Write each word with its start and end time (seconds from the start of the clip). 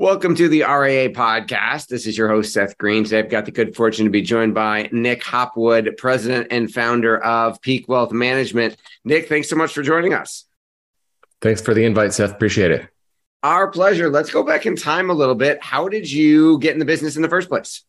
Welcome 0.00 0.34
to 0.36 0.48
the 0.48 0.60
RIA 0.60 1.10
podcast. 1.10 1.88
This 1.88 2.06
is 2.06 2.16
your 2.16 2.28
host, 2.28 2.54
Seth 2.54 2.78
Green. 2.78 3.04
Today, 3.04 3.18
I've 3.18 3.28
got 3.28 3.44
the 3.44 3.50
good 3.50 3.76
fortune 3.76 4.06
to 4.06 4.10
be 4.10 4.22
joined 4.22 4.54
by 4.54 4.88
Nick 4.92 5.22
Hopwood, 5.22 5.94
president 5.98 6.46
and 6.50 6.72
founder 6.72 7.22
of 7.22 7.60
Peak 7.60 7.86
Wealth 7.86 8.10
Management. 8.10 8.78
Nick, 9.04 9.28
thanks 9.28 9.50
so 9.50 9.56
much 9.56 9.74
for 9.74 9.82
joining 9.82 10.14
us. 10.14 10.46
Thanks 11.42 11.60
for 11.60 11.74
the 11.74 11.84
invite, 11.84 12.14
Seth. 12.14 12.32
Appreciate 12.32 12.70
it. 12.70 12.88
Our 13.42 13.68
pleasure. 13.68 14.08
Let's 14.08 14.30
go 14.30 14.42
back 14.42 14.64
in 14.64 14.74
time 14.74 15.10
a 15.10 15.12
little 15.12 15.34
bit. 15.34 15.62
How 15.62 15.86
did 15.86 16.10
you 16.10 16.58
get 16.60 16.72
in 16.72 16.78
the 16.78 16.86
business 16.86 17.16
in 17.16 17.20
the 17.20 17.28
first 17.28 17.50
place? 17.50 17.84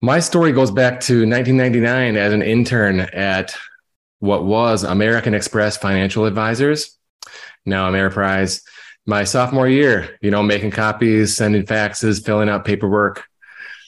My 0.00 0.20
story 0.20 0.52
goes 0.52 0.70
back 0.70 1.00
to 1.00 1.28
1999 1.28 2.16
as 2.16 2.32
an 2.32 2.40
intern 2.40 3.00
at 3.00 3.54
what 4.20 4.46
was 4.46 4.84
American 4.84 5.34
Express 5.34 5.76
Financial 5.76 6.24
Advisors, 6.24 6.96
now 7.66 7.90
Ameriprise 7.90 8.62
my 9.06 9.24
sophomore 9.24 9.68
year, 9.68 10.18
you 10.20 10.30
know, 10.30 10.42
making 10.42 10.70
copies, 10.70 11.36
sending 11.36 11.64
faxes, 11.64 12.24
filling 12.24 12.48
out 12.48 12.64
paperwork, 12.64 13.24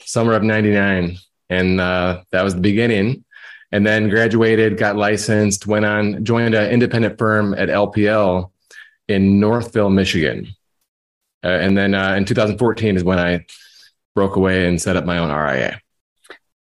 summer 0.04 0.34
of 0.34 0.42
99. 0.42 1.18
And 1.50 1.80
uh, 1.80 2.22
that 2.30 2.42
was 2.42 2.54
the 2.54 2.60
beginning. 2.60 3.24
And 3.70 3.86
then 3.86 4.08
graduated, 4.08 4.76
got 4.76 4.96
licensed, 4.96 5.66
went 5.66 5.84
on, 5.84 6.24
joined 6.24 6.54
an 6.54 6.70
independent 6.70 7.18
firm 7.18 7.54
at 7.54 7.68
LPL 7.68 8.50
in 9.08 9.40
Northville, 9.40 9.90
Michigan. 9.90 10.48
Uh, 11.44 11.48
and 11.48 11.76
then 11.76 11.94
uh, 11.94 12.14
in 12.14 12.24
2014 12.24 12.96
is 12.96 13.04
when 13.04 13.18
I 13.18 13.46
broke 14.14 14.36
away 14.36 14.66
and 14.66 14.80
set 14.80 14.96
up 14.96 15.04
my 15.04 15.18
own 15.18 15.30
RIA. 15.30 15.80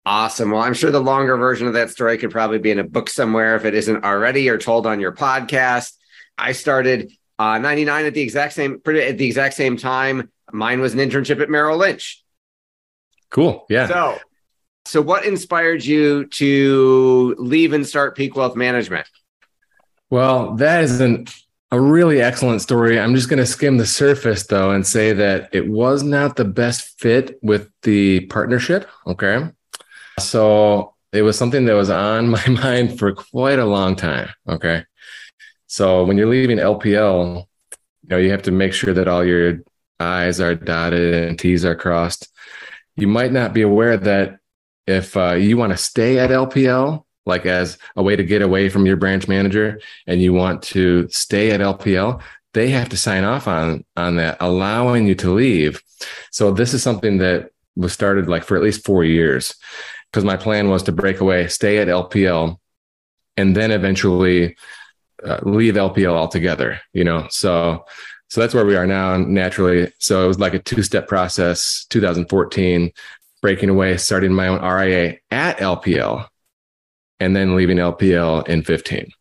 Awesome. 0.05 0.51
Well, 0.51 0.61
I'm 0.61 0.73
sure 0.73 0.91
the 0.91 1.01
longer 1.01 1.37
version 1.37 1.67
of 1.67 1.73
that 1.73 1.89
story 1.89 2.17
could 2.17 2.31
probably 2.31 2.57
be 2.57 2.71
in 2.71 2.79
a 2.79 2.83
book 2.83 3.09
somewhere 3.09 3.55
if 3.55 3.65
it 3.65 3.73
isn't 3.73 4.03
already 4.03 4.49
or 4.49 4.57
told 4.57 4.87
on 4.87 4.99
your 4.99 5.11
podcast. 5.11 5.93
I 6.37 6.53
started 6.53 7.11
uh, 7.39 7.57
99 7.57 8.05
at 8.05 8.13
the 8.13 8.21
exact 8.21 8.53
same 8.53 8.81
pretty 8.81 9.01
at 9.01 9.17
the 9.17 9.25
exact 9.25 9.55
same 9.55 9.77
time. 9.77 10.29
Mine 10.51 10.81
was 10.81 10.93
an 10.93 10.99
internship 10.99 11.41
at 11.41 11.49
Merrill 11.49 11.77
Lynch. 11.77 12.23
Cool. 13.29 13.65
Yeah. 13.69 13.87
So, 13.87 14.19
so 14.85 15.01
what 15.01 15.25
inspired 15.25 15.85
you 15.85 16.25
to 16.25 17.35
leave 17.37 17.73
and 17.73 17.87
start 17.87 18.17
Peak 18.17 18.35
Wealth 18.35 18.55
Management? 18.55 19.07
Well, 20.09 20.55
that 20.55 20.83
is 20.83 20.99
an, 20.99 21.27
a 21.71 21.79
really 21.79 22.21
excellent 22.21 22.61
story. 22.61 22.99
I'm 22.99 23.15
just 23.15 23.29
going 23.29 23.37
to 23.37 23.45
skim 23.45 23.77
the 23.77 23.85
surface 23.85 24.47
though 24.47 24.71
and 24.71 24.85
say 24.85 25.13
that 25.13 25.49
it 25.53 25.69
was 25.69 26.03
not 26.03 26.35
the 26.35 26.45
best 26.45 26.99
fit 26.99 27.37
with 27.43 27.69
the 27.83 28.21
partnership. 28.21 28.89
Okay. 29.05 29.47
So 30.19 30.95
it 31.13 31.21
was 31.21 31.37
something 31.37 31.65
that 31.65 31.75
was 31.75 31.89
on 31.89 32.29
my 32.31 32.47
mind 32.47 32.97
for 32.97 33.13
quite 33.13 33.59
a 33.59 33.65
long 33.65 33.95
time. 33.95 34.29
Okay. 34.47 34.83
So 35.69 36.03
when 36.03 36.17
you're 36.17 36.27
leaving 36.27 36.57
LPL, 36.57 37.45
you 38.01 38.09
know, 38.09 38.17
you 38.17 38.31
have 38.31 38.41
to 38.43 38.51
make 38.51 38.73
sure 38.73 38.91
that 38.91 39.07
all 39.07 39.23
your 39.23 39.59
I's 39.99 40.41
are 40.41 40.55
dotted 40.55 41.13
and 41.13 41.37
T's 41.37 41.63
are 41.63 41.75
crossed. 41.75 42.27
You 42.95 43.07
might 43.07 43.31
not 43.31 43.53
be 43.53 43.61
aware 43.61 43.95
that 43.95 44.39
if 44.87 45.15
uh, 45.15 45.33
you 45.33 45.57
want 45.57 45.71
to 45.71 45.77
stay 45.77 46.17
at 46.17 46.31
LPL, 46.31 47.05
like 47.27 47.45
as 47.45 47.77
a 47.95 48.01
way 48.01 48.15
to 48.15 48.23
get 48.23 48.41
away 48.41 48.69
from 48.69 48.87
your 48.87 48.97
branch 48.97 49.27
manager, 49.27 49.79
and 50.07 50.23
you 50.23 50.33
want 50.33 50.63
to 50.63 51.07
stay 51.09 51.51
at 51.51 51.61
LPL, 51.61 52.19
they 52.55 52.69
have 52.69 52.89
to 52.89 52.97
sign 52.97 53.23
off 53.23 53.47
on 53.47 53.85
on 53.95 54.15
that, 54.15 54.37
allowing 54.39 55.05
you 55.05 55.13
to 55.15 55.31
leave. 55.31 55.83
So 56.31 56.51
this 56.51 56.73
is 56.73 56.81
something 56.81 57.19
that 57.19 57.51
was 57.75 57.93
started 57.93 58.27
like 58.27 58.43
for 58.43 58.57
at 58.57 58.63
least 58.63 58.83
four 58.83 59.03
years, 59.03 59.53
because 60.11 60.25
my 60.25 60.35
plan 60.35 60.69
was 60.69 60.81
to 60.83 60.91
break 60.91 61.19
away, 61.19 61.47
stay 61.47 61.77
at 61.77 61.87
LPL, 61.87 62.57
and 63.37 63.55
then 63.55 63.69
eventually 63.69 64.55
uh, 65.25 65.39
leave 65.43 65.75
LPL 65.75 66.13
altogether, 66.13 66.79
you 66.93 67.03
know. 67.03 67.27
So 67.29 67.85
so 68.29 68.41
that's 68.41 68.53
where 68.53 68.65
we 68.65 68.75
are 68.75 68.85
now 68.85 69.17
naturally. 69.17 69.91
So 69.97 70.23
it 70.23 70.27
was 70.27 70.39
like 70.39 70.53
a 70.53 70.59
two-step 70.59 71.07
process, 71.07 71.85
2014, 71.89 72.91
breaking 73.41 73.69
away, 73.69 73.97
starting 73.97 74.33
my 74.33 74.47
own 74.47 74.61
RIA 74.61 75.17
at 75.31 75.57
LPL 75.57 76.27
and 77.19 77.35
then 77.35 77.55
leaving 77.55 77.77
LPL 77.77 78.47
in 78.47 78.63
15. 78.63 79.11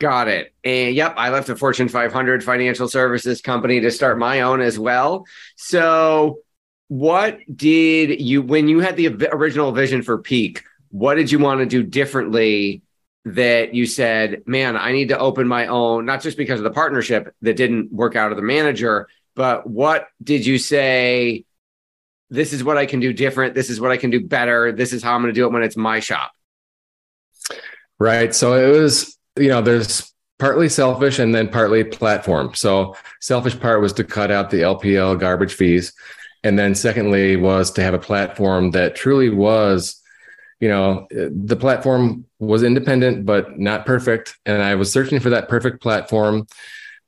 Got 0.00 0.28
it. 0.28 0.54
And 0.64 0.94
yep, 0.94 1.14
I 1.18 1.28
left 1.28 1.50
a 1.50 1.56
Fortune 1.56 1.88
500 1.88 2.42
financial 2.42 2.88
services 2.88 3.42
company 3.42 3.80
to 3.80 3.90
start 3.90 4.18
my 4.18 4.40
own 4.40 4.62
as 4.62 4.78
well. 4.78 5.26
So, 5.56 6.38
what 6.88 7.38
did 7.54 8.20
you, 8.20 8.42
when 8.42 8.66
you 8.66 8.80
had 8.80 8.96
the 8.96 9.28
original 9.30 9.72
vision 9.72 10.02
for 10.02 10.18
Peak, 10.18 10.64
what 10.90 11.14
did 11.14 11.30
you 11.30 11.38
want 11.38 11.60
to 11.60 11.66
do 11.66 11.82
differently 11.82 12.82
that 13.24 13.74
you 13.74 13.86
said, 13.86 14.42
man, 14.46 14.76
I 14.76 14.92
need 14.92 15.08
to 15.08 15.18
open 15.18 15.46
my 15.46 15.66
own, 15.66 16.06
not 16.06 16.22
just 16.22 16.36
because 16.36 16.60
of 16.60 16.64
the 16.64 16.70
partnership 16.70 17.34
that 17.42 17.56
didn't 17.56 17.92
work 17.92 18.16
out 18.16 18.30
of 18.30 18.36
the 18.36 18.42
manager, 18.42 19.08
but 19.34 19.68
what 19.68 20.08
did 20.22 20.46
you 20.46 20.58
say? 20.58 21.44
This 22.30 22.52
is 22.52 22.64
what 22.64 22.78
I 22.78 22.86
can 22.86 23.00
do 23.00 23.12
different. 23.12 23.54
This 23.54 23.70
is 23.70 23.80
what 23.80 23.90
I 23.90 23.96
can 23.96 24.10
do 24.10 24.26
better. 24.26 24.72
This 24.72 24.92
is 24.92 25.02
how 25.02 25.14
I'm 25.14 25.22
going 25.22 25.34
to 25.34 25.38
do 25.38 25.46
it 25.46 25.52
when 25.52 25.62
it's 25.62 25.76
my 25.76 26.00
shop. 26.00 26.32
Right. 27.98 28.34
So 28.34 28.54
it 28.54 28.78
was, 28.78 29.18
you 29.36 29.48
know, 29.48 29.60
there's 29.60 30.12
partly 30.38 30.68
selfish 30.68 31.18
and 31.18 31.34
then 31.34 31.48
partly 31.48 31.84
platform. 31.84 32.54
So 32.54 32.96
selfish 33.20 33.58
part 33.58 33.82
was 33.82 33.92
to 33.94 34.04
cut 34.04 34.30
out 34.30 34.50
the 34.50 34.62
LPL 34.62 35.20
garbage 35.20 35.52
fees. 35.52 35.92
And 36.42 36.58
then 36.58 36.74
secondly 36.74 37.36
was 37.36 37.70
to 37.72 37.82
have 37.82 37.92
a 37.92 37.98
platform 37.98 38.70
that 38.70 38.96
truly 38.96 39.28
was 39.28 39.99
you 40.60 40.68
know, 40.68 41.06
the 41.10 41.56
platform 41.56 42.26
was 42.38 42.62
independent, 42.62 43.24
but 43.24 43.58
not 43.58 43.86
perfect. 43.86 44.38
And 44.44 44.62
I 44.62 44.74
was 44.74 44.92
searching 44.92 45.18
for 45.18 45.30
that 45.30 45.48
perfect 45.48 45.82
platform. 45.82 46.46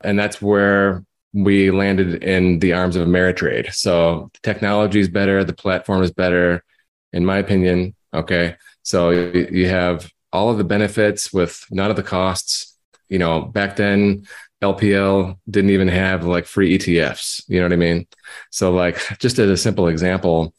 And 0.02 0.18
that's 0.18 0.40
where 0.40 1.04
we 1.34 1.70
landed 1.70 2.24
in 2.24 2.58
the 2.58 2.72
arms 2.72 2.96
of 2.96 3.06
Ameritrade. 3.06 3.72
So 3.74 4.30
the 4.32 4.40
technology 4.42 5.00
is 5.00 5.08
better, 5.08 5.44
the 5.44 5.52
platform 5.52 6.02
is 6.02 6.10
better, 6.10 6.64
in 7.12 7.24
my 7.24 7.38
opinion. 7.38 7.94
Okay. 8.12 8.56
So 8.82 9.10
you 9.10 9.68
have 9.68 10.10
all 10.32 10.50
of 10.50 10.58
the 10.58 10.64
benefits 10.64 11.32
with 11.32 11.64
none 11.70 11.90
of 11.90 11.96
the 11.96 12.02
costs. 12.02 12.76
You 13.08 13.18
know, 13.18 13.42
back 13.42 13.76
then, 13.76 14.24
LPL 14.62 15.38
didn't 15.50 15.70
even 15.70 15.88
have 15.88 16.24
like 16.24 16.46
free 16.46 16.78
ETFs. 16.78 17.42
You 17.48 17.58
know 17.58 17.66
what 17.66 17.72
I 17.72 17.76
mean? 17.76 18.06
So, 18.50 18.72
like, 18.72 18.98
just 19.18 19.38
as 19.38 19.50
a 19.50 19.56
simple 19.56 19.88
example, 19.88 20.54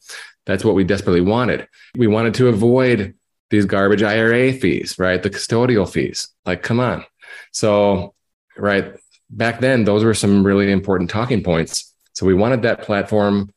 that's 0.46 0.64
what 0.64 0.74
we 0.74 0.84
desperately 0.84 1.20
wanted. 1.20 1.68
We 1.96 2.06
wanted 2.06 2.34
to 2.34 2.48
avoid 2.48 3.14
these 3.50 3.66
garbage 3.66 4.02
IRA 4.02 4.52
fees, 4.52 4.98
right? 4.98 5.22
The 5.22 5.30
custodial 5.30 5.90
fees. 5.90 6.28
Like, 6.44 6.62
come 6.62 6.80
on. 6.80 7.04
So, 7.52 8.14
right 8.56 8.94
back 9.30 9.60
then, 9.60 9.84
those 9.84 10.04
were 10.04 10.14
some 10.14 10.44
really 10.44 10.70
important 10.70 11.10
talking 11.10 11.42
points. 11.42 11.92
So, 12.12 12.26
we 12.26 12.34
wanted 12.34 12.62
that 12.62 12.82
platform 12.82 13.52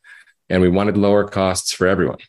and 0.50 0.62
we 0.62 0.69
wanted 0.69 0.98
lower 0.98 1.28
costs 1.28 1.74
for 1.74 1.88
everyone. 1.88 2.19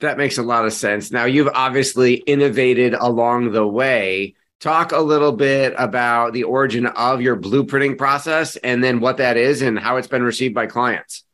That 0.00 0.18
makes 0.18 0.38
a 0.38 0.42
lot 0.42 0.66
of 0.66 0.72
sense. 0.72 1.10
Now, 1.10 1.24
you've 1.24 1.50
obviously 1.52 2.14
innovated 2.14 2.94
along 2.94 3.52
the 3.52 3.66
way. 3.66 4.34
Talk 4.60 4.92
a 4.92 5.00
little 5.00 5.32
bit 5.32 5.74
about 5.76 6.32
the 6.32 6.44
origin 6.44 6.86
of 6.86 7.20
your 7.20 7.36
blueprinting 7.36 7.98
process 7.98 8.56
and 8.56 8.82
then 8.82 9.00
what 9.00 9.18
that 9.18 9.36
is 9.36 9.62
and 9.62 9.78
how 9.78 9.96
it's 9.96 10.08
been 10.08 10.22
received 10.22 10.54
by 10.54 10.66
clients. 10.66 11.24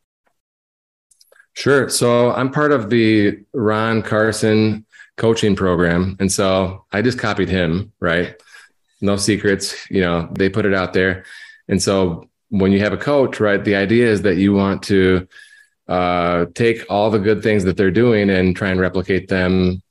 Sure. 1.53 1.89
So 1.89 2.31
I'm 2.31 2.51
part 2.51 2.71
of 2.71 2.89
the 2.89 3.39
Ron 3.53 4.01
Carson 4.01 4.85
coaching 5.17 5.55
program. 5.55 6.15
And 6.19 6.31
so 6.31 6.85
I 6.91 7.01
just 7.01 7.19
copied 7.19 7.49
him, 7.49 7.91
right? 7.99 8.35
No 9.01 9.17
secrets, 9.17 9.89
you 9.89 10.01
know, 10.01 10.29
they 10.31 10.49
put 10.49 10.65
it 10.65 10.73
out 10.73 10.93
there. 10.93 11.25
And 11.67 11.81
so 11.81 12.29
when 12.49 12.71
you 12.71 12.79
have 12.79 12.93
a 12.93 12.97
coach, 12.97 13.39
right, 13.39 13.63
the 13.63 13.75
idea 13.75 14.07
is 14.07 14.21
that 14.23 14.35
you 14.35 14.53
want 14.53 14.83
to 14.83 15.27
uh, 15.87 16.45
take 16.53 16.85
all 16.89 17.09
the 17.09 17.19
good 17.19 17.43
things 17.43 17.63
that 17.65 17.77
they're 17.77 17.91
doing 17.91 18.29
and 18.29 18.55
try 18.55 18.69
and 18.69 18.79
replicate 18.79 19.27
them, 19.27 19.81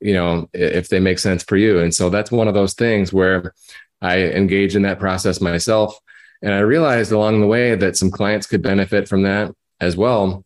you 0.00 0.12
know, 0.14 0.48
if 0.52 0.88
they 0.88 1.00
make 1.00 1.18
sense 1.18 1.42
for 1.42 1.56
you. 1.56 1.78
And 1.80 1.94
so 1.94 2.10
that's 2.10 2.30
one 2.30 2.48
of 2.48 2.54
those 2.54 2.74
things 2.74 3.12
where 3.12 3.54
I 4.02 4.22
engage 4.22 4.76
in 4.76 4.82
that 4.82 4.98
process 4.98 5.40
myself. 5.40 5.98
And 6.42 6.52
I 6.52 6.58
realized 6.60 7.12
along 7.12 7.40
the 7.40 7.46
way 7.46 7.74
that 7.74 7.96
some 7.96 8.10
clients 8.10 8.46
could 8.46 8.62
benefit 8.62 9.08
from 9.08 9.22
that 9.22 9.54
as 9.80 9.96
well. 9.96 10.44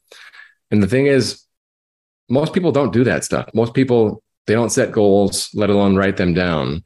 And 0.70 0.82
the 0.82 0.86
thing 0.86 1.06
is, 1.06 1.44
most 2.28 2.52
people 2.52 2.72
don't 2.72 2.92
do 2.92 3.04
that 3.04 3.24
stuff. 3.24 3.48
Most 3.54 3.74
people, 3.74 4.22
they 4.46 4.54
don't 4.54 4.70
set 4.70 4.92
goals, 4.92 5.50
let 5.54 5.70
alone 5.70 5.96
write 5.96 6.16
them 6.16 6.32
down. 6.32 6.84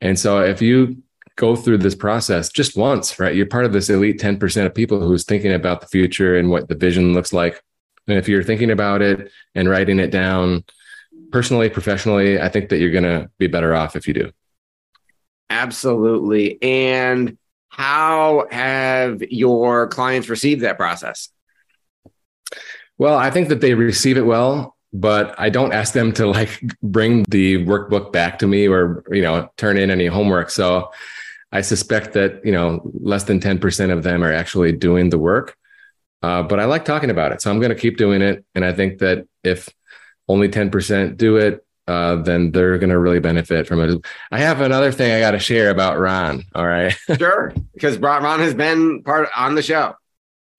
And 0.00 0.18
so 0.18 0.40
if 0.40 0.62
you 0.62 1.02
go 1.36 1.56
through 1.56 1.78
this 1.78 1.94
process 1.94 2.48
just 2.48 2.76
once, 2.76 3.18
right? 3.18 3.34
You're 3.34 3.46
part 3.46 3.64
of 3.64 3.72
this 3.72 3.90
elite 3.90 4.20
10% 4.20 4.66
of 4.66 4.74
people 4.74 5.00
who's 5.00 5.24
thinking 5.24 5.52
about 5.52 5.80
the 5.80 5.86
future 5.86 6.36
and 6.36 6.50
what 6.50 6.68
the 6.68 6.74
vision 6.74 7.12
looks 7.12 7.32
like. 7.32 7.62
And 8.06 8.18
if 8.18 8.28
you're 8.28 8.44
thinking 8.44 8.70
about 8.70 9.02
it 9.02 9.32
and 9.54 9.68
writing 9.68 9.98
it 9.98 10.10
down 10.10 10.64
personally, 11.32 11.68
professionally, 11.68 12.40
I 12.40 12.48
think 12.48 12.68
that 12.68 12.78
you're 12.78 12.92
going 12.92 13.04
to 13.04 13.30
be 13.38 13.48
better 13.48 13.74
off 13.74 13.96
if 13.96 14.06
you 14.06 14.14
do. 14.14 14.30
Absolutely. 15.50 16.62
And 16.62 17.36
how 17.68 18.46
have 18.50 19.22
your 19.22 19.88
clients 19.88 20.28
received 20.28 20.62
that 20.62 20.76
process? 20.76 21.30
Well, 22.98 23.16
I 23.16 23.30
think 23.30 23.48
that 23.48 23.60
they 23.60 23.74
receive 23.74 24.16
it 24.16 24.26
well, 24.26 24.76
but 24.92 25.34
I 25.38 25.50
don't 25.50 25.72
ask 25.72 25.92
them 25.92 26.12
to 26.14 26.26
like 26.26 26.62
bring 26.82 27.24
the 27.28 27.64
workbook 27.64 28.12
back 28.12 28.38
to 28.38 28.46
me 28.46 28.68
or, 28.68 29.04
you 29.10 29.22
know, 29.22 29.48
turn 29.56 29.76
in 29.76 29.90
any 29.90 30.06
homework. 30.06 30.50
So 30.50 30.92
I 31.50 31.60
suspect 31.60 32.12
that, 32.12 32.44
you 32.44 32.52
know, 32.52 32.80
less 33.00 33.24
than 33.24 33.40
10% 33.40 33.92
of 33.92 34.02
them 34.04 34.22
are 34.22 34.32
actually 34.32 34.72
doing 34.72 35.10
the 35.10 35.18
work. 35.18 35.56
Uh, 36.22 36.42
but 36.42 36.58
I 36.58 36.64
like 36.64 36.84
talking 36.84 37.10
about 37.10 37.32
it. 37.32 37.42
So 37.42 37.50
I'm 37.50 37.58
going 37.58 37.74
to 37.74 37.78
keep 37.78 37.98
doing 37.98 38.22
it. 38.22 38.44
And 38.54 38.64
I 38.64 38.72
think 38.72 39.00
that 39.00 39.26
if 39.42 39.68
only 40.26 40.48
10% 40.48 41.16
do 41.16 41.36
it, 41.36 41.66
uh, 41.86 42.16
then 42.16 42.50
they're 42.50 42.78
going 42.78 42.90
to 42.90 42.98
really 42.98 43.20
benefit 43.20 43.66
from 43.66 43.80
it. 43.80 44.06
I 44.30 44.38
have 44.38 44.62
another 44.62 44.90
thing 44.90 45.12
I 45.12 45.20
got 45.20 45.32
to 45.32 45.38
share 45.38 45.68
about 45.68 45.98
Ron. 45.98 46.44
All 46.54 46.66
right. 46.66 46.96
sure. 47.18 47.52
Because 47.74 47.98
Ron 47.98 48.40
has 48.40 48.54
been 48.54 49.02
part 49.02 49.28
on 49.36 49.54
the 49.54 49.62
show. 49.62 49.96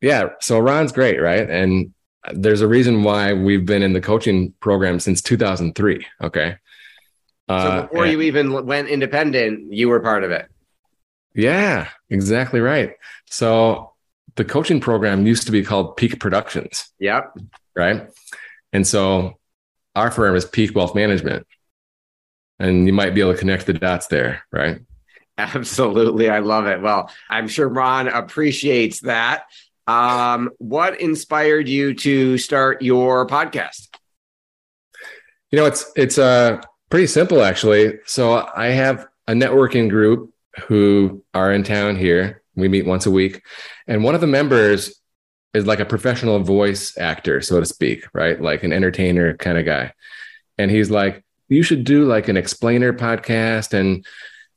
Yeah. 0.02 0.30
So 0.42 0.60
Ron's 0.60 0.92
great. 0.92 1.20
Right. 1.20 1.50
And 1.50 1.95
there's 2.33 2.62
a 2.62 2.68
reason 2.68 3.04
why 3.04 3.33
we've 3.33 3.66
been 3.66 3.83
in 3.83 3.94
the 3.94 4.01
coaching 4.01 4.54
program 4.60 5.00
since 5.00 5.22
2003. 5.22 6.06
Okay. 6.22 6.57
Uh, 7.48 7.62
so 7.62 7.81
before 7.83 8.04
and, 8.04 8.12
you 8.12 8.22
even 8.22 8.66
went 8.66 8.89
independent, 8.89 9.72
you 9.72 9.89
were 9.89 10.00
part 10.00 10.24
of 10.24 10.31
it. 10.31 10.48
Yeah, 11.33 11.89
exactly 12.10 12.60
right. 12.60 12.94
So 13.25 13.94
the 14.36 14.45
coaching 14.45 14.80
program 14.80 15.25
used 15.25 15.45
to 15.45 15.51
be 15.51 15.63
called 15.63 15.98
Peak 15.98 16.19
Productions. 16.19 16.89
Yep. 17.00 17.38
Right. 17.75 18.07
And 18.74 18.88
so 18.88 19.38
our 19.95 20.12
firm 20.12 20.36
is 20.36 20.45
Peak 20.45 20.75
Wealth 20.75 20.95
Management. 20.95 21.45
And 22.57 22.88
you 22.88 22.94
might 22.94 23.13
be 23.13 23.22
able 23.22 23.33
to 23.33 23.39
connect 23.39 23.66
the 23.66 23.74
dots 23.74 24.07
there, 24.07 24.44
right? 24.51 24.80
Absolutely. 25.38 26.30
I 26.30 26.39
love 26.39 26.68
it. 26.68 26.81
Well, 26.81 27.12
I'm 27.30 27.50
sure 27.50 27.68
Ron 27.68 28.07
appreciates 28.07 29.01
that. 29.01 29.44
Um, 29.88 30.50
what 30.58 31.00
inspired 31.00 31.68
you 31.68 31.94
to 31.96 32.38
start 32.38 32.82
your 32.82 33.28
podcast? 33.28 33.90
You 35.52 35.60
know, 35.60 35.66
it's 35.66 35.92
it's 35.96 36.18
uh 36.18 36.62
pretty 36.90 37.08
simple 37.08 37.44
actually. 37.44 38.00
So 38.06 38.48
I 38.56 38.68
have 38.68 39.08
a 39.28 39.34
networking 39.34 39.90
group 39.90 40.34
who 40.68 41.24
are 41.34 41.52
in 41.52 41.64
town 41.64 41.96
here. 41.96 42.42
We 42.56 42.68
meet 42.68 42.86
once 42.86 43.06
a 43.06 43.12
week. 43.12 43.44
And 43.88 44.04
one 44.04 44.16
of 44.16 44.22
the 44.22 44.28
members 44.28 45.00
is 45.54 45.66
like 45.66 45.80
a 45.80 45.86
professional 45.86 46.40
voice 46.40 46.98
actor, 46.98 47.42
so 47.42 47.60
to 47.60 47.66
speak, 47.66 48.06
right? 48.14 48.42
Like 48.42 48.64
an 48.64 48.74
entertainer 48.74 49.36
kind 49.38 49.58
of 49.58 49.66
guy. 49.66 49.94
And 50.58 50.72
he's 50.72 50.90
like, 50.90 51.24
you 51.48 51.64
should 51.64 51.84
do 51.84 52.06
like 52.06 52.28
an 52.28 52.38
explainer 52.38 52.94
podcast 52.94 53.74
and 53.74 54.06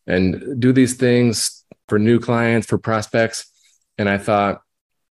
and 0.06 0.60
do 0.60 0.72
these 0.72 0.94
things 0.94 1.64
for 1.86 1.98
new 1.98 2.18
clients, 2.18 2.66
for 2.66 2.78
prospects. 2.78 3.50
And 3.98 4.08
I 4.08 4.18
thought, 4.18 4.62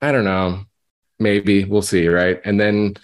I 0.00 0.12
don't 0.12 0.24
know, 0.24 0.64
maybe 1.18 1.64
we'll 1.64 1.82
see, 1.82 2.08
right? 2.08 2.40
And 2.44 2.60
then 2.60 2.94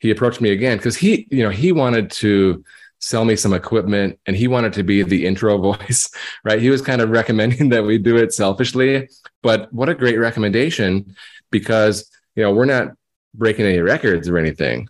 he 0.00 0.10
approached 0.10 0.40
me 0.40 0.50
again 0.50 0.76
because 0.76 0.96
he, 0.96 1.26
you 1.30 1.42
know, 1.42 1.50
he 1.50 1.72
wanted 1.72 2.10
to 2.12 2.64
sell 2.98 3.24
me 3.24 3.36
some 3.36 3.52
equipment 3.52 4.18
and 4.26 4.36
he 4.36 4.48
wanted 4.48 4.72
to 4.74 4.82
be 4.82 5.02
the 5.02 5.26
intro 5.26 5.58
voice, 5.72 6.10
right? 6.44 6.60
He 6.60 6.70
was 6.70 6.82
kind 6.82 7.00
of 7.00 7.10
recommending 7.10 7.70
that 7.70 7.84
we 7.84 7.98
do 7.98 8.16
it 8.16 8.32
selfishly, 8.32 9.08
but 9.42 9.72
what 9.72 9.88
a 9.88 9.94
great 9.94 10.18
recommendation 10.18 11.14
because, 11.50 12.10
you 12.34 12.42
know, 12.42 12.52
we're 12.52 12.64
not 12.64 12.88
breaking 13.34 13.66
any 13.66 13.80
records 13.80 14.28
or 14.28 14.38
anything. 14.38 14.88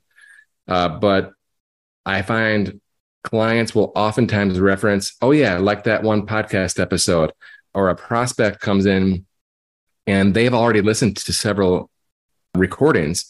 Uh, 0.67 0.89
but 0.89 1.33
I 2.07 2.23
find 2.23 2.81
clients 3.23 3.75
will 3.75 3.93
oftentimes 3.95 4.61
reference, 4.61 5.17
oh, 5.23 5.31
yeah, 5.31 5.59
like 5.59 5.85
that 5.85 6.03
one 6.03 6.27
podcast 6.27 6.79
episode, 6.81 7.33
or 7.73 7.89
a 7.89 7.97
prospect 7.97 8.61
comes 8.61 8.87
in 8.87 9.27
and 10.07 10.35
they've 10.35 10.55
already 10.55 10.83
listened 10.83 11.17
to 11.17 11.33
several 11.33 11.91
recordings 12.55 13.27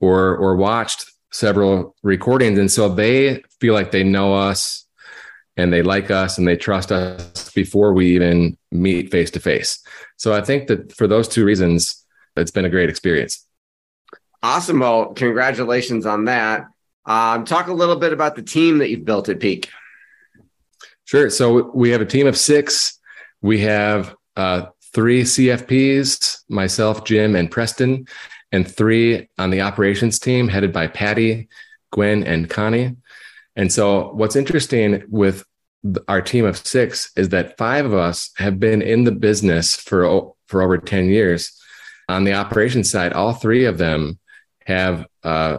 or 0.00 0.36
or 0.36 0.56
watched 0.56 1.10
several 1.30 1.94
recordings. 2.02 2.58
And 2.58 2.70
so 2.70 2.88
they 2.88 3.42
feel 3.60 3.74
like 3.74 3.90
they 3.90 4.04
know 4.04 4.34
us 4.34 4.86
and 5.56 5.72
they 5.72 5.82
like 5.82 6.10
us 6.10 6.38
and 6.38 6.46
they 6.46 6.56
trust 6.56 6.92
us 6.92 7.50
before 7.52 7.92
we 7.92 8.14
even 8.14 8.56
meet 8.70 9.10
face 9.10 9.30
to 9.32 9.40
face. 9.40 9.82
So 10.16 10.32
I 10.32 10.42
think 10.42 10.68
that 10.68 10.92
for 10.92 11.06
those 11.06 11.28
two 11.28 11.44
reasons, 11.44 12.04
it's 12.36 12.50
been 12.50 12.64
a 12.64 12.70
great 12.70 12.88
experience. 12.88 13.46
Awesome. 14.42 14.80
Well, 14.80 15.14
congratulations 15.14 16.06
on 16.06 16.26
that. 16.26 16.66
Um, 17.04 17.44
talk 17.44 17.66
a 17.66 17.72
little 17.72 17.96
bit 17.96 18.12
about 18.12 18.36
the 18.36 18.42
team 18.42 18.78
that 18.78 18.90
you've 18.90 19.04
built 19.04 19.28
at 19.28 19.40
Peak. 19.40 19.68
Sure. 21.04 21.30
So 21.30 21.70
we 21.74 21.90
have 21.90 22.00
a 22.00 22.06
team 22.06 22.26
of 22.26 22.36
six. 22.36 22.98
We 23.40 23.60
have 23.60 24.14
uh, 24.36 24.66
three 24.92 25.22
CFPs, 25.22 26.42
myself, 26.48 27.04
Jim, 27.04 27.34
and 27.34 27.50
Preston 27.50 28.06
and 28.52 28.70
three 28.70 29.28
on 29.38 29.50
the 29.50 29.62
operations 29.62 30.18
team 30.18 30.48
headed 30.48 30.72
by 30.72 30.86
Patty, 30.86 31.48
Gwen, 31.90 32.22
and 32.24 32.48
Connie. 32.48 32.96
And 33.56 33.72
so, 33.72 34.12
what's 34.12 34.36
interesting 34.36 35.02
with 35.08 35.44
our 36.06 36.22
team 36.22 36.44
of 36.44 36.56
six 36.56 37.10
is 37.16 37.30
that 37.30 37.56
five 37.58 37.84
of 37.84 37.94
us 37.94 38.30
have 38.36 38.60
been 38.60 38.82
in 38.82 39.04
the 39.04 39.12
business 39.12 39.74
for, 39.74 40.32
for 40.46 40.62
over 40.62 40.78
10 40.78 41.06
years. 41.06 41.58
On 42.08 42.24
the 42.24 42.34
operations 42.34 42.90
side, 42.90 43.12
all 43.12 43.32
three 43.32 43.64
of 43.64 43.78
them 43.78 44.18
have, 44.66 45.06
uh, 45.24 45.58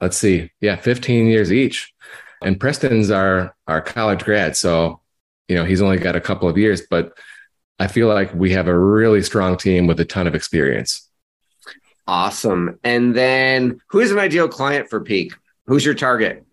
let's 0.00 0.16
see, 0.16 0.50
yeah, 0.60 0.76
15 0.76 1.26
years 1.26 1.52
each. 1.52 1.92
And 2.42 2.58
Preston's 2.58 3.10
our, 3.10 3.54
our 3.68 3.80
college 3.80 4.24
grad. 4.24 4.56
So, 4.56 5.00
you 5.48 5.54
know, 5.56 5.64
he's 5.64 5.82
only 5.82 5.98
got 5.98 6.16
a 6.16 6.20
couple 6.20 6.48
of 6.48 6.58
years, 6.58 6.82
but 6.90 7.12
I 7.82 7.88
feel 7.88 8.06
like 8.06 8.32
we 8.32 8.52
have 8.52 8.68
a 8.68 8.78
really 8.78 9.22
strong 9.22 9.56
team 9.56 9.88
with 9.88 9.98
a 9.98 10.04
ton 10.04 10.28
of 10.28 10.36
experience. 10.36 11.08
Awesome. 12.06 12.78
And 12.84 13.12
then 13.12 13.80
who's 13.88 14.12
an 14.12 14.20
ideal 14.20 14.46
client 14.46 14.88
for 14.88 15.00
Peak? 15.00 15.32
Who's 15.66 15.84
your 15.84 15.94
target? 15.94 16.44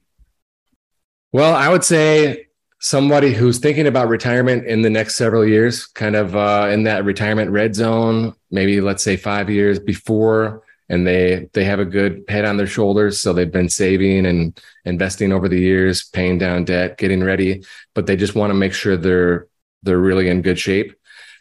Well, 1.31 1.53
I 1.53 1.69
would 1.69 1.83
say 1.83 2.48
somebody 2.79 3.31
who's 3.31 3.59
thinking 3.59 3.86
about 3.86 4.07
retirement 4.07 4.65
in 4.65 4.81
the 4.81 4.89
next 4.89 5.17
several 5.17 5.45
years, 5.45 5.86
kind 5.86 6.15
of 6.15 6.36
uh, 6.36 6.69
in 6.71 6.81
that 6.86 7.05
retirement 7.05 7.51
red 7.51 7.75
zone, 7.75 8.33
maybe 8.50 8.81
let's 8.81 9.03
say 9.03 9.15
five 9.15 9.51
years 9.51 9.77
before, 9.77 10.63
and 10.89 11.05
they 11.05 11.48
they 11.53 11.63
have 11.63 11.79
a 11.79 11.86
good 11.86 12.24
head 12.27 12.45
on 12.45 12.57
their 12.57 12.65
shoulders, 12.65 13.19
so 13.19 13.33
they've 13.33 13.51
been 13.51 13.69
saving 13.69 14.25
and 14.25 14.59
investing 14.83 15.31
over 15.31 15.48
the 15.48 15.59
years, 15.59 16.05
paying 16.05 16.39
down 16.39 16.65
debt, 16.65 16.98
getting 16.98 17.24
ready, 17.24 17.63
but 17.93 18.07
they 18.07 18.15
just 18.15 18.33
want 18.33 18.50
to 18.50 18.55
make 18.55 18.74
sure 18.74 18.98
they're 18.98 19.45
they're 19.83 20.00
really 20.00 20.27
in 20.27 20.41
good 20.41 20.57
shape. 20.57 20.95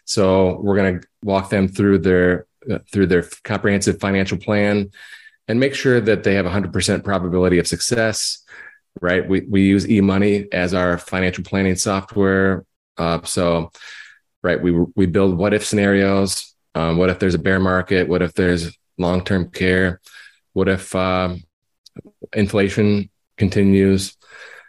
So 0.08 0.60
we're 0.60 0.76
going 0.76 1.00
to 1.00 1.08
walk 1.22 1.50
them 1.50 1.68
through 1.68 1.98
their 1.98 2.46
uh, 2.70 2.78
through 2.90 3.06
their 3.06 3.24
comprehensive 3.44 4.00
financial 4.00 4.38
plan 4.38 4.90
and 5.46 5.60
make 5.60 5.74
sure 5.74 6.00
that 6.00 6.24
they 6.24 6.34
have 6.34 6.44
100% 6.44 7.04
probability 7.04 7.58
of 7.58 7.66
success 7.66 8.44
right? 9.00 9.28
We, 9.28 9.40
we 9.40 9.62
use 9.62 9.86
emoney 9.86 10.52
as 10.52 10.74
our 10.74 10.98
financial 10.98 11.44
planning 11.44 11.76
software. 11.76 12.64
Uh, 12.96 13.22
so 13.24 13.70
right 14.42 14.60
we 14.60 14.72
we 14.94 15.06
build 15.06 15.36
what 15.36 15.54
if 15.54 15.64
scenarios. 15.64 16.54
Um, 16.74 16.96
what 16.96 17.10
if 17.10 17.18
there's 17.18 17.34
a 17.34 17.38
bear 17.38 17.60
market? 17.60 18.08
What 18.08 18.22
if 18.22 18.34
there's 18.34 18.76
long-term 18.98 19.50
care? 19.50 20.00
What 20.52 20.68
if 20.68 20.94
um, 20.94 21.42
inflation 22.32 23.10
continues? 23.36 24.16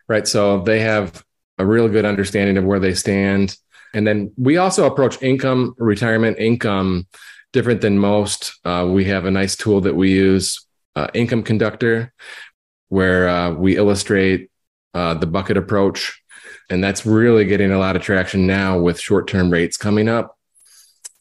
Right 0.07 0.27
so 0.27 0.61
they 0.61 0.81
have 0.81 1.23
a 1.57 1.65
real 1.65 1.87
good 1.87 2.05
understanding 2.05 2.57
of 2.57 2.63
where 2.63 2.79
they 2.79 2.93
stand 2.93 3.55
and 3.93 4.05
then 4.05 4.31
we 4.37 4.57
also 4.57 4.85
approach 4.85 5.21
income 5.21 5.73
retirement 5.77 6.37
income 6.37 7.07
different 7.53 7.81
than 7.81 7.97
most. 7.97 8.53
Uh, 8.63 8.87
we 8.89 9.05
have 9.05 9.25
a 9.25 9.31
nice 9.31 9.55
tool 9.55 9.81
that 9.81 9.95
we 9.95 10.11
use, 10.11 10.65
uh, 10.95 11.07
Income 11.13 11.43
Conductor, 11.43 12.13
where 12.89 13.27
uh, 13.27 13.51
we 13.51 13.77
illustrate 13.77 14.51
uh, 14.93 15.15
the 15.15 15.27
bucket 15.27 15.57
approach. 15.57 16.21
And 16.69 16.83
that's 16.83 17.05
really 17.05 17.45
getting 17.45 17.71
a 17.71 17.79
lot 17.79 17.95
of 17.95 18.01
traction 18.03 18.45
now 18.45 18.79
with 18.79 18.99
short 18.99 19.27
term 19.27 19.49
rates 19.49 19.77
coming 19.77 20.07
up. 20.07 20.35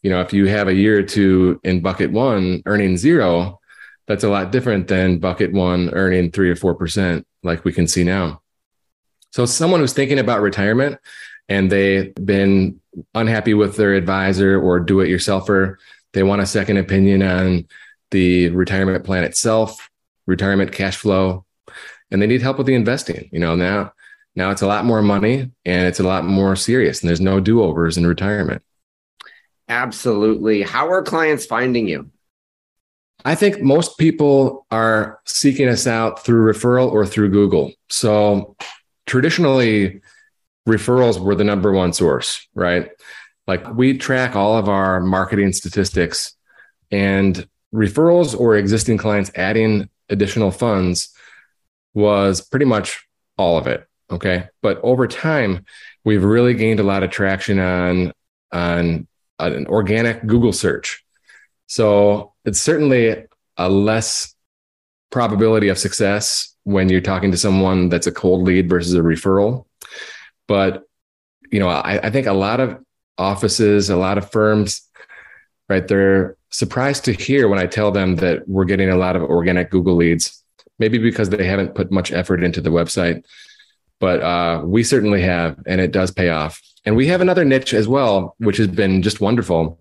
you 0.03 0.11
know, 0.11 0.21
if 0.21 0.33
you 0.33 0.47
have 0.47 0.69
a 0.69 0.75
year 0.75 0.99
or 0.99 1.03
two 1.03 1.61
in 1.65 1.81
bucket 1.81 2.13
one 2.13 2.63
earning 2.67 2.97
zero, 2.97 3.59
that's 4.07 4.25
a 4.25 4.29
lot 4.29 4.53
different 4.53 4.89
than 4.89 5.19
bucket 5.19 5.53
one 5.53 5.91
earning 5.91 6.31
three 6.31 6.51
or 6.51 6.55
4%, 6.55 7.25
like 7.43 7.65
we 7.65 7.73
can 7.73 7.87
see 7.87 8.05
now. 8.05 8.41
So, 9.33 9.45
someone 9.45 9.81
who's 9.81 9.93
thinking 9.93 10.19
about 10.19 10.41
retirement 10.41 10.99
and 11.49 11.71
they've 11.71 12.14
been 12.14 12.81
unhappy 13.14 13.55
with 13.55 13.76
their 13.76 13.95
advisor 13.95 14.61
or 14.61 14.81
do 14.81 15.00
it 15.00 15.09
yourselfer, 15.09 15.76
they 16.12 16.23
want 16.23 16.43
a 16.43 16.47
second 16.47 16.78
opinion 16.78 17.23
on 17.23 17.67
the 18.11 18.49
retirement 18.50 19.05
plan 19.05 19.25
itself, 19.25 19.88
retirement 20.26 20.73
cash 20.73 20.97
flow, 20.97 21.45
and 22.11 22.21
they 22.21 22.26
need 22.26 22.43
help 22.43 22.59
with 22.59 22.67
the 22.67 22.75
investing. 22.75 23.28
You 23.33 23.40
know, 23.40 23.55
now 23.55 23.93
now 24.35 24.50
it's 24.50 24.62
a 24.62 24.67
lot 24.67 24.85
more 24.85 25.02
money 25.02 25.50
and 25.64 25.87
it's 25.88 26.00
a 26.00 26.05
lot 26.05 26.25
more 26.25 26.55
serious 26.57 27.00
and 27.00 27.09
there's 27.09 27.21
no 27.21 27.40
do-overs 27.40 27.97
in 27.99 28.07
retirement. 28.07 28.62
Absolutely. 29.69 30.62
How 30.62 30.88
are 30.90 31.02
clients 31.02 31.45
finding 31.45 31.88
you? 31.88 32.11
I 33.25 33.35
think 33.35 33.61
most 33.61 33.99
people 33.99 34.67
are 34.71 35.21
seeking 35.26 35.69
us 35.69 35.87
out 35.87 36.25
through 36.25 36.50
referral 36.50 36.90
or 36.90 37.05
through 37.05 37.31
Google. 37.31 37.73
So 37.90 38.57
traditionally, 39.07 40.00
referrals 40.69 41.19
were 41.19 41.35
the 41.35 41.45
number 41.45 41.73
one 41.73 41.93
source, 41.93 42.47
right? 42.55 42.91
Like 43.47 43.75
we 43.75 43.97
track 43.97 44.37
all 44.37 44.57
of 44.57 44.69
our 44.69 45.01
marketing 45.01 45.53
statistics 45.53 46.35
and 46.91 47.49
referrals 47.75 48.39
or 48.39 48.57
existing 48.57 48.99
clients 48.99 49.31
adding 49.35 49.89
additional 50.09 50.51
funds 50.51 51.15
was 51.95 52.41
pretty 52.41 52.67
much 52.67 53.07
all 53.37 53.59
of 53.59 53.67
it. 53.67 53.87
Okay. 54.11 54.49
But 54.63 54.81
over 54.83 55.07
time, 55.07 55.65
we've 56.05 56.25
really 56.25 56.55
gained 56.55 56.81
a 56.81 56.85
lot 56.85 57.03
of 57.03 57.11
traction 57.11 57.59
on, 57.59 58.13
on 58.53 59.07
an 59.39 59.67
organic 59.67 60.27
Google 60.27 60.53
search. 60.53 61.05
So 61.67 62.33
it's 62.45 62.61
certainly 62.61 63.27
a 63.57 63.69
less 63.69 64.35
probability 65.11 65.69
of 65.69 65.79
success 65.79 66.55
when 66.65 66.89
you're 66.89 67.01
talking 67.01 67.31
to 67.31 67.37
someone 67.37 67.89
that's 67.89 68.07
a 68.07 68.13
cold 68.13 68.47
lead 68.47 68.69
versus 68.69 68.95
a 68.95 69.01
referral. 69.01 69.65
But, 70.49 70.83
you 71.52 71.61
know, 71.61 71.69
I, 71.69 72.07
I 72.07 72.11
think 72.11 72.26
a 72.26 72.33
lot 72.33 72.59
of 72.59 72.78
offices, 73.17 73.90
a 73.90 73.97
lot 73.97 74.19
of 74.19 74.31
firms, 74.31 74.83
right, 75.69 75.87
they're 75.87 76.37
surprised 76.50 77.05
to 77.05 77.12
hear 77.12 77.47
when 77.49 77.59
I 77.59 77.67
tell 77.67 77.93
them 77.93 78.17
that 78.17 78.49
we're 78.49 78.64
getting 78.64 78.90
a 78.90 78.97
lot 78.97 79.14
of 79.14 79.23
organic 79.23 79.71
Google 79.71 79.95
leads, 79.95 80.43
maybe 80.78 80.99
because 80.99 81.28
they 81.28 81.47
haven't 81.47 81.75
put 81.75 81.93
much 81.93 82.11
effort 82.11 82.43
into 82.43 82.61
the 82.61 82.71
website. 82.71 83.25
But 84.00 84.23
uh, 84.23 84.62
we 84.64 84.83
certainly 84.83 85.23
have, 85.23 85.59
and 85.67 85.81
it 85.81 85.93
does 85.93 86.11
pay 86.11 86.31
off. 86.31 86.61
And 86.85 86.97
we 86.97 87.07
have 87.09 87.21
another 87.21 87.45
niche 87.45 87.75
as 87.75 87.87
well, 87.87 88.35
which 88.38 88.57
has 88.57 88.69
been 88.69 89.02
just 89.02 89.21
wonderful 89.21 89.81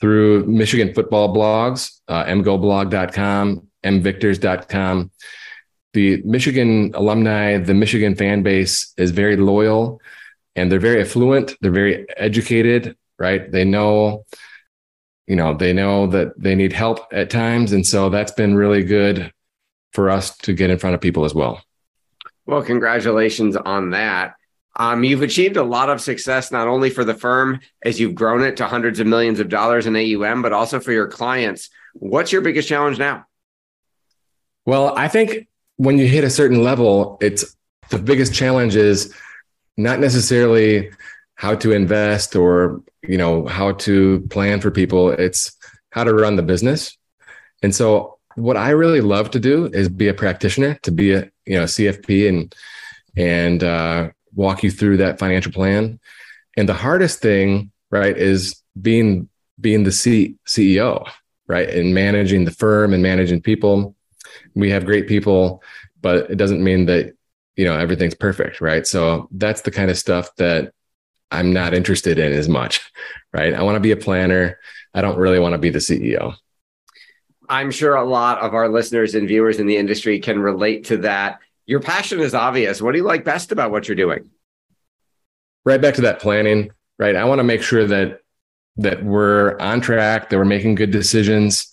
through 0.00 0.44
Michigan 0.46 0.92
football 0.94 1.34
blogs, 1.34 2.00
uh, 2.08 2.24
mgoblog.com, 2.24 3.66
mvictors.com. 3.82 5.10
The 5.94 6.20
Michigan 6.24 6.90
alumni, 6.94 7.56
the 7.58 7.72
Michigan 7.72 8.14
fan 8.16 8.42
base 8.42 8.92
is 8.96 9.12
very 9.12 9.36
loyal 9.36 10.00
and 10.56 10.70
they're 10.70 10.80
very 10.80 11.00
affluent. 11.00 11.54
They're 11.60 11.70
very 11.70 12.06
educated, 12.16 12.96
right? 13.18 13.50
They 13.50 13.64
know, 13.64 14.24
you 15.26 15.36
know, 15.36 15.56
they 15.56 15.72
know 15.72 16.08
that 16.08 16.32
they 16.36 16.56
need 16.56 16.72
help 16.72 17.12
at 17.12 17.30
times. 17.30 17.72
And 17.72 17.86
so 17.86 18.10
that's 18.10 18.32
been 18.32 18.56
really 18.56 18.82
good 18.82 19.32
for 19.92 20.10
us 20.10 20.36
to 20.38 20.52
get 20.52 20.70
in 20.70 20.78
front 20.78 20.94
of 20.94 21.00
people 21.00 21.24
as 21.24 21.34
well. 21.34 21.62
Well, 22.44 22.62
congratulations 22.62 23.56
on 23.56 23.90
that. 23.90 24.34
Um, 24.76 25.04
you've 25.04 25.22
achieved 25.22 25.56
a 25.56 25.62
lot 25.62 25.88
of 25.88 26.00
success 26.00 26.50
not 26.50 26.66
only 26.66 26.90
for 26.90 27.04
the 27.04 27.14
firm 27.14 27.60
as 27.82 28.00
you've 28.00 28.16
grown 28.16 28.42
it 28.42 28.56
to 28.56 28.66
hundreds 28.66 28.98
of 28.98 29.06
millions 29.06 29.38
of 29.38 29.48
dollars 29.48 29.86
in 29.86 29.94
AUM, 29.94 30.42
but 30.42 30.52
also 30.52 30.80
for 30.80 30.90
your 30.90 31.06
clients. 31.06 31.70
What's 31.94 32.32
your 32.32 32.42
biggest 32.42 32.68
challenge 32.68 32.98
now? 32.98 33.26
Well, 34.66 34.92
I 34.96 35.06
think 35.06 35.46
when 35.76 35.98
you 35.98 36.06
hit 36.06 36.24
a 36.24 36.30
certain 36.30 36.62
level, 36.62 37.18
it's 37.20 37.56
the 37.90 37.98
biggest 37.98 38.34
challenge 38.34 38.76
is 38.76 39.14
not 39.76 40.00
necessarily 40.00 40.90
how 41.36 41.54
to 41.56 41.72
invest 41.72 42.36
or 42.36 42.82
you 43.02 43.18
know 43.18 43.46
how 43.46 43.72
to 43.72 44.20
plan 44.30 44.60
for 44.60 44.70
people. 44.70 45.10
It's 45.10 45.52
how 45.90 46.04
to 46.04 46.14
run 46.14 46.36
the 46.36 46.42
business. 46.42 46.96
And 47.62 47.74
so, 47.74 48.18
what 48.36 48.56
I 48.56 48.70
really 48.70 49.00
love 49.00 49.30
to 49.32 49.40
do 49.40 49.66
is 49.66 49.88
be 49.88 50.08
a 50.08 50.14
practitioner, 50.14 50.74
to 50.82 50.90
be 50.90 51.12
a 51.12 51.30
you 51.46 51.58
know 51.58 51.64
CFP 51.64 52.28
and 52.28 52.54
and 53.16 53.62
uh, 53.62 54.10
walk 54.34 54.62
you 54.62 54.70
through 54.70 54.98
that 54.98 55.18
financial 55.18 55.52
plan. 55.52 56.00
And 56.56 56.68
the 56.68 56.74
hardest 56.74 57.20
thing, 57.20 57.72
right, 57.90 58.16
is 58.16 58.62
being 58.80 59.28
being 59.60 59.84
the 59.84 59.92
C- 59.92 60.36
CEO, 60.46 61.08
right, 61.46 61.68
and 61.68 61.94
managing 61.94 62.44
the 62.44 62.50
firm 62.50 62.92
and 62.92 63.02
managing 63.02 63.40
people. 63.40 63.94
We 64.54 64.70
have 64.70 64.84
great 64.84 65.08
people, 65.08 65.62
but 66.00 66.30
it 66.30 66.36
doesn't 66.36 66.62
mean 66.62 66.86
that 66.86 67.14
you 67.56 67.64
know 67.64 67.76
everything's 67.76 68.14
perfect, 68.14 68.60
right? 68.60 68.86
So 68.86 69.28
that's 69.30 69.62
the 69.62 69.70
kind 69.70 69.90
of 69.90 69.98
stuff 69.98 70.34
that 70.36 70.72
I'm 71.30 71.52
not 71.52 71.74
interested 71.74 72.18
in 72.18 72.32
as 72.32 72.48
much, 72.48 72.90
right? 73.32 73.54
I 73.54 73.62
want 73.62 73.76
to 73.76 73.80
be 73.80 73.92
a 73.92 73.96
planner. 73.96 74.58
I 74.94 75.00
don't 75.00 75.18
really 75.18 75.38
want 75.38 75.52
to 75.52 75.58
be 75.58 75.70
the 75.70 75.78
CEO. 75.78 76.34
I'm 77.48 77.70
sure 77.70 77.94
a 77.94 78.04
lot 78.04 78.38
of 78.38 78.54
our 78.54 78.68
listeners 78.68 79.14
and 79.14 79.28
viewers 79.28 79.58
in 79.58 79.66
the 79.66 79.76
industry 79.76 80.18
can 80.18 80.38
relate 80.38 80.84
to 80.86 80.98
that 80.98 81.40
your 81.66 81.80
passion 81.80 82.20
is 82.20 82.34
obvious. 82.34 82.80
What 82.80 82.92
do 82.92 82.98
you 82.98 83.04
like 83.04 83.24
best 83.24 83.52
about 83.52 83.70
what 83.70 83.88
you're 83.88 83.96
doing? 83.96 84.30
Right 85.64 85.80
back 85.80 85.94
to 85.94 86.02
that 86.02 86.20
planning, 86.20 86.70
right? 86.98 87.16
I 87.16 87.24
want 87.24 87.38
to 87.38 87.44
make 87.44 87.62
sure 87.62 87.86
that 87.86 88.20
that 88.76 89.04
we're 89.04 89.56
on 89.58 89.80
track, 89.80 90.30
that 90.30 90.36
we're 90.36 90.44
making 90.44 90.74
good 90.74 90.90
decisions 90.90 91.72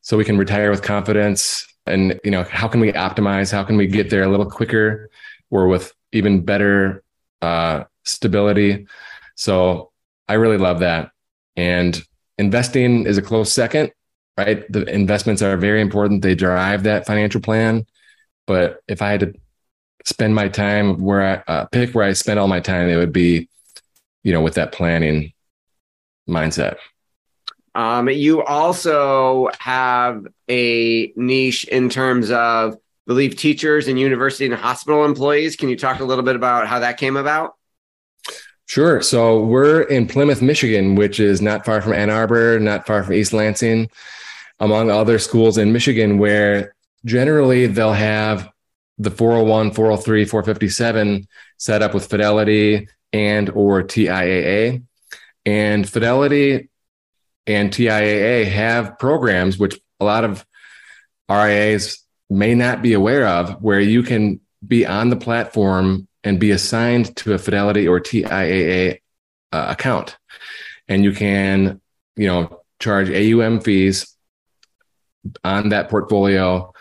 so 0.00 0.16
we 0.16 0.24
can 0.24 0.38
retire 0.38 0.70
with 0.70 0.82
confidence. 0.82 1.66
And 1.86 2.18
you 2.24 2.30
know, 2.30 2.44
how 2.44 2.68
can 2.68 2.80
we 2.80 2.92
optimize? 2.92 3.52
How 3.52 3.64
can 3.64 3.76
we 3.76 3.86
get 3.86 4.10
there 4.10 4.22
a 4.22 4.28
little 4.28 4.50
quicker 4.50 5.10
or 5.50 5.68
with 5.68 5.92
even 6.12 6.44
better 6.44 7.02
uh, 7.42 7.84
stability? 8.04 8.86
So 9.36 9.92
I 10.28 10.34
really 10.34 10.58
love 10.58 10.80
that. 10.80 11.10
And 11.56 12.02
investing 12.38 13.06
is 13.06 13.18
a 13.18 13.22
close 13.22 13.52
second, 13.52 13.92
right? 14.36 14.70
The 14.70 14.84
investments 14.92 15.42
are 15.42 15.56
very 15.56 15.80
important. 15.80 16.22
They 16.22 16.34
drive 16.34 16.82
that 16.84 17.06
financial 17.06 17.40
plan. 17.40 17.86
But 18.46 18.80
if 18.88 19.02
I 19.02 19.10
had 19.10 19.20
to 19.20 19.34
spend 20.04 20.34
my 20.34 20.48
time 20.48 20.98
where 21.02 21.44
I 21.48 21.52
uh, 21.52 21.64
pick 21.66 21.94
where 21.94 22.04
I 22.04 22.12
spend 22.12 22.38
all 22.38 22.48
my 22.48 22.60
time, 22.60 22.88
it 22.88 22.96
would 22.96 23.12
be, 23.12 23.48
you 24.22 24.32
know, 24.32 24.40
with 24.40 24.54
that 24.54 24.72
planning 24.72 25.32
mindset. 26.28 26.76
Um, 27.76 28.08
you 28.08 28.42
also 28.42 29.50
have 29.58 30.26
a 30.48 31.12
niche 31.14 31.64
in 31.64 31.90
terms 31.90 32.30
of, 32.30 32.78
believe, 33.06 33.36
teachers 33.36 33.86
and 33.86 34.00
university 34.00 34.46
and 34.46 34.54
hospital 34.54 35.04
employees. 35.04 35.56
Can 35.56 35.68
you 35.68 35.76
talk 35.76 36.00
a 36.00 36.04
little 36.04 36.24
bit 36.24 36.36
about 36.36 36.66
how 36.66 36.78
that 36.78 36.96
came 36.96 37.18
about? 37.18 37.54
Sure. 38.64 39.02
So 39.02 39.42
we're 39.42 39.82
in 39.82 40.08
Plymouth, 40.08 40.40
Michigan, 40.40 40.94
which 40.94 41.20
is 41.20 41.42
not 41.42 41.66
far 41.66 41.82
from 41.82 41.92
Ann 41.92 42.08
Arbor, 42.08 42.58
not 42.58 42.86
far 42.86 43.04
from 43.04 43.12
East 43.12 43.34
Lansing, 43.34 43.90
among 44.58 44.90
other 44.90 45.18
schools 45.18 45.58
in 45.58 45.70
Michigan, 45.70 46.16
where 46.16 46.74
generally 47.04 47.66
they'll 47.66 47.92
have 47.92 48.48
the 48.96 49.10
401 49.10 49.72
403 49.72 50.24
457 50.24 51.28
set 51.58 51.82
up 51.82 51.92
with 51.92 52.06
fidelity 52.06 52.88
and 53.12 53.50
or 53.50 53.82
tiaa 53.82 54.82
and 55.44 55.88
fidelity 55.88 56.70
and 57.46 57.70
tiaa 57.70 58.44
have 58.44 58.98
programs 58.98 59.58
which 59.58 59.78
a 60.00 60.04
lot 60.04 60.24
of 60.24 60.44
rias 61.28 62.04
may 62.28 62.54
not 62.54 62.82
be 62.82 62.92
aware 62.92 63.26
of 63.26 63.62
where 63.62 63.80
you 63.80 64.02
can 64.02 64.40
be 64.66 64.84
on 64.86 65.10
the 65.10 65.16
platform 65.16 66.08
and 66.24 66.40
be 66.40 66.50
assigned 66.50 67.14
to 67.16 67.34
a 67.34 67.38
fidelity 67.38 67.86
or 67.86 68.00
tiaa 68.00 68.98
uh, 69.52 69.66
account 69.68 70.16
and 70.88 71.04
you 71.04 71.12
can 71.12 71.80
you 72.16 72.26
know 72.26 72.60
charge 72.80 73.10
aum 73.10 73.60
fees 73.60 74.16
on 75.44 75.70
that 75.70 75.88
portfolio 75.88 76.72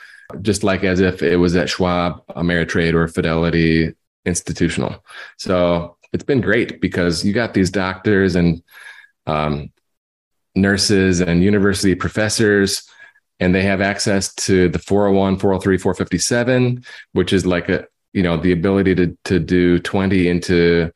just 0.42 0.64
like 0.64 0.84
as 0.84 1.00
if 1.00 1.22
it 1.22 1.38
was 1.38 1.56
at 1.56 1.70
Schwab, 1.70 2.26
Ameritrade, 2.30 2.94
or 2.94 3.08
Fidelity 3.08 3.94
Institutional. 4.26 5.04
So 5.38 5.98
it's 6.14 6.24
been 6.24 6.42
great 6.42 6.82
because 6.82 7.24
you 7.24 7.34
got 7.34 7.54
these 7.54 7.70
doctors 7.70 8.36
and 8.36 8.64
um, 9.28 9.72
nurses 10.56 11.22
and 11.22 11.44
university 11.44 11.96
professors, 11.96 12.90
and 13.40 13.54
they 13.54 13.64
have 13.64 13.82
access 13.82 14.34
to 14.36 14.70
the 14.70 14.80
401, 14.80 15.38
403, 15.38 15.78
457, 15.78 16.86
which 17.14 17.34
is 17.34 17.46
like 17.46 17.70
a 17.70 17.88
you 18.14 18.24
know 18.24 18.38
the 18.38 18.54
ability 18.54 18.96
to 18.96 19.18
to 19.26 19.40
do 19.40 19.80
20 19.80 20.28
into 20.30 20.92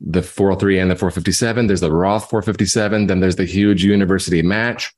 the 0.00 0.22
403 0.22 0.78
and 0.78 0.90
the 0.90 0.96
457. 0.96 1.66
There's 1.66 1.80
the 1.80 1.90
Roth 1.90 2.30
457. 2.30 3.06
Then 3.06 3.20
there's 3.20 3.36
the 3.36 3.44
huge 3.44 3.84
university 3.84 4.42
match. 4.42 4.94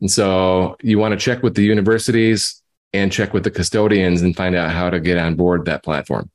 And 0.00 0.10
so 0.10 0.76
you 0.82 0.98
want 0.98 1.12
to 1.12 1.18
check 1.18 1.42
with 1.42 1.54
the 1.54 1.64
universities 1.64 2.62
and 2.92 3.10
check 3.10 3.32
with 3.32 3.44
the 3.44 3.50
custodians 3.50 4.22
and 4.22 4.36
find 4.36 4.54
out 4.54 4.70
how 4.70 4.90
to 4.90 5.00
get 5.00 5.18
on 5.18 5.34
board 5.34 5.64
that 5.64 5.82
platform. 5.82 6.30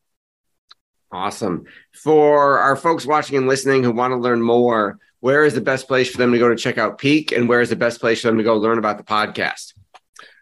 Awesome. 1.12 1.66
For 1.94 2.60
our 2.60 2.76
folks 2.76 3.06
watching 3.06 3.38
and 3.38 3.48
listening 3.48 3.84
who 3.84 3.92
want 3.92 4.12
to 4.12 4.18
learn 4.18 4.42
more, 4.42 5.00
where 5.20 5.44
is 5.44 5.54
the 5.54 5.62
best 5.62 5.88
place 5.88 6.10
for 6.10 6.18
them 6.18 6.32
to 6.32 6.40
go 6.40 6.50
to 6.50 6.56
check 6.56 6.78
out 6.78 6.98
Peak 6.98 7.32
and 7.32 7.50
where 7.50 7.62
is 7.62 7.70
the 7.70 7.76
best 7.76 8.00
place 8.00 8.22
for 8.22 8.28
them 8.28 8.38
to 8.38 8.44
go 8.44 8.56
learn 8.56 8.78
about 8.78 8.98
the 8.98 9.04
podcast? 9.04 9.74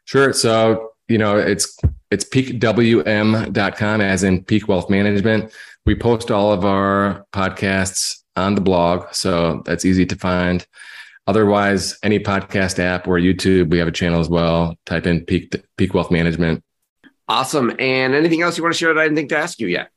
Sure. 0.05 0.33
So, 0.33 0.91
you 1.07 1.17
know, 1.17 1.37
it's 1.37 1.77
it's 2.11 2.23
peakwm.com 2.23 4.01
as 4.01 4.23
in 4.23 4.43
peak 4.43 4.67
wealth 4.67 4.89
management. 4.89 5.51
We 5.85 5.95
post 5.95 6.31
all 6.31 6.51
of 6.51 6.65
our 6.65 7.25
podcasts 7.33 8.21
on 8.35 8.55
the 8.55 8.61
blog, 8.61 9.13
so 9.13 9.61
that's 9.65 9.85
easy 9.85 10.05
to 10.05 10.15
find. 10.15 10.65
Otherwise, 11.27 11.97
any 12.03 12.19
podcast 12.19 12.79
app 12.79 13.07
or 13.07 13.19
YouTube, 13.19 13.69
we 13.69 13.79
have 13.79 13.87
a 13.87 13.91
channel 13.91 14.21
as 14.21 14.29
well. 14.29 14.75
Type 14.85 15.05
in 15.05 15.25
peak 15.25 15.55
peak 15.75 15.93
wealth 15.93 16.11
management. 16.11 16.63
Awesome. 17.27 17.71
And 17.79 18.15
anything 18.15 18.41
else 18.41 18.57
you 18.57 18.63
want 18.63 18.73
to 18.73 18.77
share 18.77 18.93
that 18.93 18.99
I 18.99 19.03
didn't 19.03 19.17
think 19.17 19.29
to 19.29 19.37
ask 19.37 19.59
you 19.59 19.67
yet? 19.67 19.89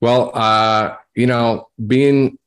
Well, 0.00 0.32
uh, 0.34 0.96
you 1.14 1.26
know, 1.26 1.68
being 1.86 2.38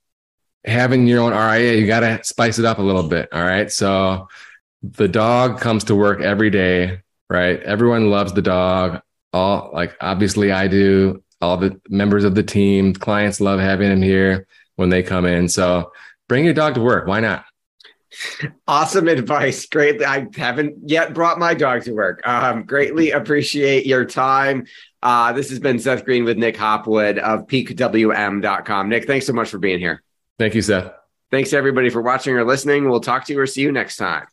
having 0.65 1.07
your 1.07 1.21
own 1.21 1.31
RIA, 1.31 1.75
you 1.75 1.87
got 1.87 2.01
to 2.01 2.23
spice 2.23 2.59
it 2.59 2.65
up 2.65 2.79
a 2.79 2.83
little 2.83 3.03
bit. 3.03 3.29
All 3.31 3.43
right. 3.43 3.71
So 3.71 4.27
the 4.81 5.07
dog 5.07 5.59
comes 5.59 5.85
to 5.85 5.95
work 5.95 6.21
every 6.21 6.49
day, 6.49 7.01
right? 7.29 7.61
Everyone 7.63 8.09
loves 8.09 8.33
the 8.33 8.41
dog. 8.41 9.01
All 9.31 9.69
like 9.73 9.95
obviously 10.01 10.51
I 10.51 10.67
do. 10.67 11.23
All 11.41 11.55
the 11.55 11.79
members 11.87 12.25
of 12.25 12.35
the 12.35 12.43
team, 12.43 12.93
clients 12.93 13.39
love 13.39 13.59
having 13.59 13.91
him 13.91 14.01
here 14.01 14.47
when 14.75 14.89
they 14.89 15.03
come 15.03 15.25
in. 15.25 15.47
So 15.47 15.91
bring 16.27 16.43
your 16.43 16.53
dog 16.53 16.75
to 16.75 16.81
work. 16.81 17.07
Why 17.07 17.21
not? 17.21 17.45
Awesome 18.67 19.07
advice. 19.07 19.65
Great. 19.67 20.03
I 20.03 20.27
haven't 20.35 20.89
yet 20.89 21.13
brought 21.13 21.39
my 21.39 21.53
dog 21.53 21.83
to 21.83 21.93
work. 21.93 22.25
Um, 22.27 22.63
greatly 22.63 23.11
appreciate 23.11 23.85
your 23.85 24.03
time. 24.03 24.65
Uh, 25.01 25.31
this 25.31 25.49
has 25.49 25.59
been 25.59 25.79
Seth 25.79 26.03
Green 26.03 26.25
with 26.25 26.37
Nick 26.37 26.57
Hopwood 26.57 27.19
of 27.19 27.47
peakwm.com. 27.47 28.89
Nick, 28.89 29.05
thanks 29.05 29.27
so 29.27 29.33
much 29.33 29.49
for 29.49 29.59
being 29.59 29.79
here. 29.79 30.03
Thank 30.39 30.55
you, 30.55 30.61
Seth. 30.61 30.91
Thanks 31.31 31.53
everybody 31.53 31.89
for 31.89 32.01
watching 32.01 32.35
or 32.35 32.45
listening. 32.45 32.89
We'll 32.89 33.01
talk 33.01 33.25
to 33.25 33.33
you 33.33 33.39
or 33.39 33.45
see 33.45 33.61
you 33.61 33.71
next 33.71 33.97
time. 33.97 34.25